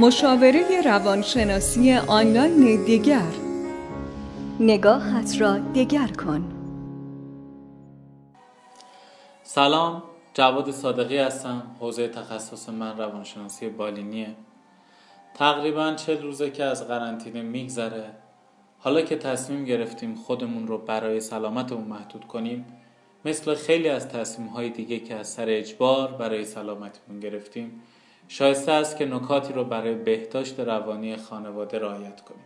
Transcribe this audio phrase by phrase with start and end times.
[0.00, 3.32] مشاوره روانشناسی آنلاین دیگر.
[4.60, 6.52] نگاهت را دیگر کن.
[9.42, 10.02] سلام
[10.34, 11.62] جواد صادقی هستم.
[11.80, 14.34] حوزه تخصص من روانشناسی بالینیه.
[15.34, 18.10] تقریبا چه روزه که از قرنطینه میگذره.
[18.78, 22.66] حالا که تصمیم گرفتیم خودمون رو برای سلامتمون محدود کنیم
[23.24, 27.82] مثل خیلی از تصمیم های دیگه که از سر اجبار برای سلامتمون گرفتیم
[28.28, 32.44] شایسته است که نکاتی رو برای بهداشت روانی خانواده رعایت کنیم.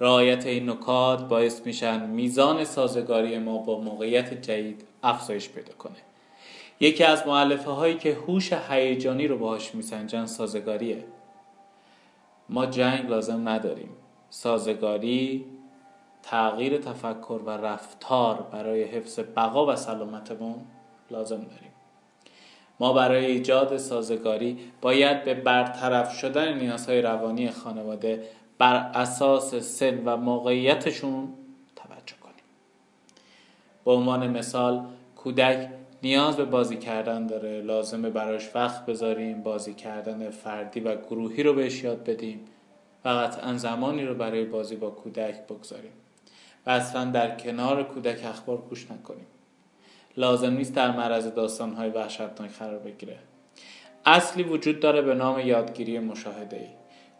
[0.00, 5.96] رعایت این نکات باعث میشن میزان سازگاری ما با موقعیت جدید افزایش پیدا کنه.
[6.80, 11.04] یکی از معلفه هایی که هوش هیجانی رو باهاش میسنجن سازگاریه.
[12.48, 13.90] ما جنگ لازم نداریم.
[14.30, 15.44] سازگاری
[16.22, 20.66] تغییر تفکر و رفتار برای حفظ بقا و سلامتمون
[21.10, 21.73] لازم داریم.
[22.80, 28.22] ما برای ایجاد سازگاری باید به برطرف شدن نیازهای روانی خانواده
[28.58, 31.28] بر اساس سن و موقعیتشون
[31.76, 32.44] توجه کنیم.
[33.84, 35.68] به عنوان مثال کودک
[36.02, 37.62] نیاز به بازی کردن داره.
[37.62, 42.44] لازمه براش وقت بذاریم بازی کردن فردی و گروهی رو بهش یاد بدیم
[43.04, 45.92] و قطعا زمانی رو برای بازی با کودک بگذاریم.
[46.66, 49.26] و اصلا در کنار کودک اخبار گوش نکنیم.
[50.16, 53.18] لازم نیست در معرض داستانهای وحشتناک قرار بگیره.
[54.06, 56.66] اصلی وجود داره به نام یادگیری مشاهده ای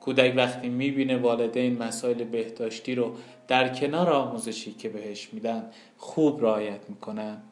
[0.01, 3.15] کودک وقتی می‌بینه والدین مسائل بهداشتی رو
[3.49, 7.43] در کنار آموزشی که بهش میدن خوب رعایت می‌کنن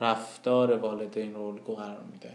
[0.00, 2.30] رفتار والدین رو الگو قرار میده.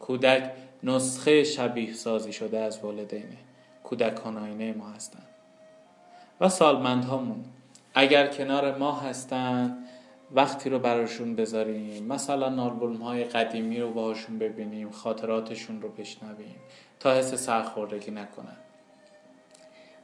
[0.00, 0.50] کودک
[0.82, 3.36] نسخه شبیه سازی شده از والدینه
[3.82, 5.22] کودکان آینه ما هستن.
[6.40, 7.44] و سالمندهامون.
[7.94, 9.78] اگر کنار ما هستن
[10.34, 16.56] وقتی رو براشون بذاریم مثلا نالبولم های قدیمی رو باهاشون ببینیم خاطراتشون رو بشنویم
[17.00, 18.56] تا حس سرخوردگی نکنن.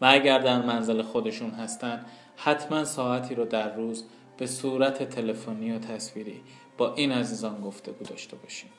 [0.01, 4.05] و اگر در منزل خودشون هستن حتما ساعتی رو در روز
[4.37, 6.43] به صورت تلفنی و تصویری
[6.79, 8.71] با این عزیزان گفتگو داشته باشیم.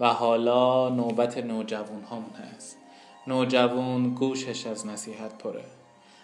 [0.00, 2.78] و حالا نوبت نوجوان هامون هست.
[3.26, 5.64] نوجوان گوشش از نصیحت پره.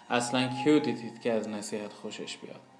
[0.09, 2.74] اصلا کیو دیدید که از نصیحت خوشش بیاد؟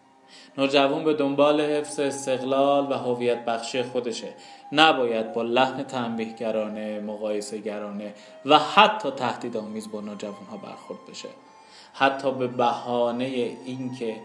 [0.57, 4.33] نوجوان به دنبال حفظ استقلال و هویت بخشی خودشه.
[4.71, 8.13] نباید با لحن تنبیهگرانه مقایسه گرانه
[8.45, 11.29] و حتی تهدید آمیز با نوجوان ها برخورد بشه.
[11.93, 13.25] حتی به بهانه
[13.65, 14.15] اینکه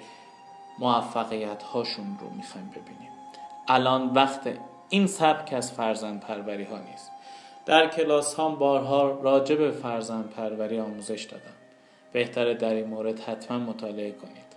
[0.79, 3.11] موفقیت هاشون رو می‌خوایم ببینیم.
[3.69, 4.41] الان وقت
[4.89, 7.11] این سبک از فرزند پروری ها نیست.
[7.67, 11.53] در کلاس ها بارها راجع به فرزند پروری آموزش دادم.
[12.13, 14.50] بهتره در این مورد حتما مطالعه کنید.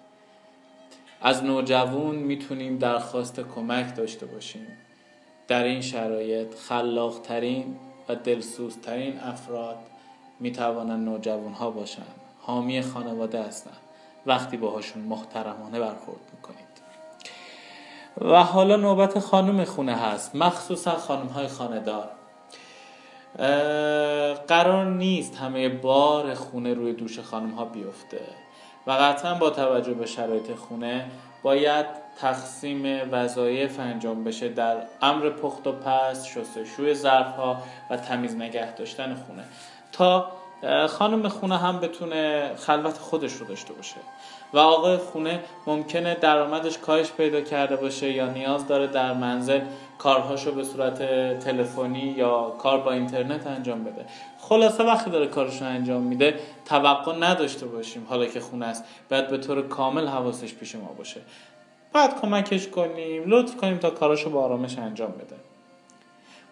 [1.25, 4.67] از نوجوان می‌تونیم درخواست کمک داشته باشیم.
[5.47, 7.75] در این شرایط خلاقترین
[8.09, 9.77] و دلسوزترین افراد
[10.39, 12.15] می‌توانند نوجوان ها باشند.
[12.41, 13.77] حامی خانواده هستند.
[14.25, 16.73] وقتی باهاشون محترمانه برخورد می‌کنید.
[18.33, 20.35] و حالا نوبت خانم خونه هست.
[20.35, 22.09] مخصوصا خانم های خاندار
[24.47, 28.21] قرار نیست همه بار خونه روی دوش خانم ها بیفته.
[28.87, 31.05] و قطعا با توجه به شرایط خونه
[31.43, 31.85] باید
[32.21, 37.57] تقسیم وظایف انجام بشه در امر پخت و پس شستشوی ظرف ها
[37.89, 39.43] و تمیز نگه داشتن خونه.
[39.91, 40.31] تا
[40.87, 43.95] خانم خونه هم بتونه خلوت خودش رو داشته باشه.
[44.53, 49.61] و آقای خونه ممکنه درآمدش کاهش پیدا کرده باشه یا نیاز داره در منزل
[50.03, 50.99] کارهاشو به صورت
[51.39, 54.05] تلفنی یا کار با اینترنت انجام بده.
[54.39, 58.83] خلاصه وقتی داره کارش رو انجام میده توقع نداشته باشیم حالا که خونه است.
[59.09, 61.21] باید به طور کامل حواسش پیش ما باشه.
[61.93, 65.35] باید کمکش کنیم لطف کنیم تا کاراشو با آرامش انجام بده.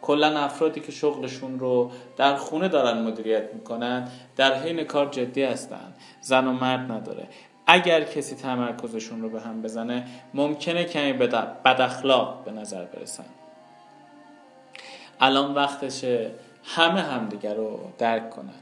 [0.01, 5.93] کلا افرادی که شغلشون رو در خونه دارن مدیریت می‌کنن در حین کار جدی هستن.
[6.21, 7.27] زن و مرد نداره.
[7.67, 13.25] اگر کسی تمرکزشون رو به هم بزنه ممکنه کمی بد اخلاق به نظر برسن.
[15.19, 16.31] الان وقتشه
[16.63, 18.53] همه همدیگر رو درک کنن.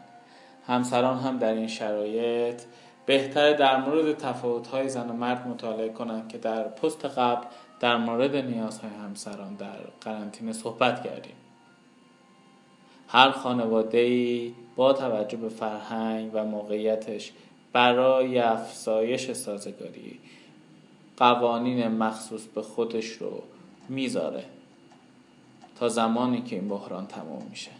[0.68, 2.62] همسران هم در این شرایط
[3.06, 7.46] بهتر در مورد تفاوت‌های زن و مرد مطالعه کنند که در پست قبل
[7.79, 11.35] در مورد نیازهای همسران در قرنطینه صحبت کردیم.
[13.08, 17.32] هر خانواده با توجه به فرهنگ و موقعیتش
[17.74, 20.20] برای افزایش سازگاری.
[21.18, 23.44] قوانین مخصوص به خودش رو
[23.90, 24.44] می‌ذاره
[25.80, 27.72] تا زمانی که این بحران تمام میشه.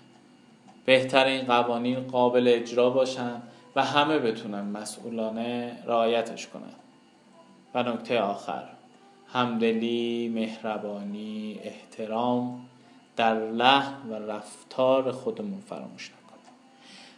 [0.86, 3.42] بهتر این قوانین قابل اجرا باشن
[3.76, 6.74] و همه بتونن مسئولانه رعایتش کنن.
[7.74, 8.64] و نکته آخر
[9.34, 12.66] همدلی، مهربانی، احترام
[13.16, 16.54] در لحن و رفتار خودمون فراموش نکنیم.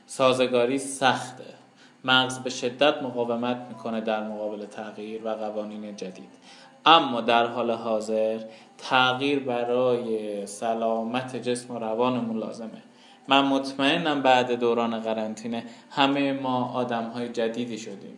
[0.08, 1.61] سازگاری سخته.
[2.04, 6.30] مغز به شدت مقاومت می‌کنه در مقابل تغییر و قوانین جدید.
[6.86, 8.40] اما در حال حاضر
[8.78, 12.84] تغییر برای سلامت جسم و روانمون لازمه.
[13.28, 18.18] من مطمئنم بعد دوران قرنطینه همه ما آدم های جدیدی شدیم.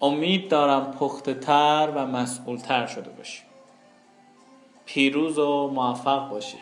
[0.00, 3.44] امید دارم پخته تر و مسئول تر شده باشیم.
[4.86, 6.60] پیروز و موفق باشید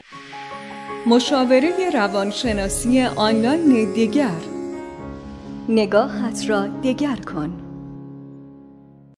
[1.06, 4.50] مشاوره روانشناسی آنلاین دیگر.
[5.71, 7.70] نگاهت را دیگر کن.